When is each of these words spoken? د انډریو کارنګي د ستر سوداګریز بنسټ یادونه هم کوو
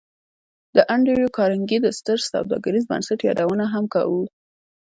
د 0.75 0.77
انډریو 0.93 1.33
کارنګي 1.37 1.77
د 1.81 1.87
ستر 1.97 2.17
سوداګریز 2.31 2.83
بنسټ 2.91 3.19
یادونه 3.29 3.65
هم 3.73 3.85
کوو 3.93 4.23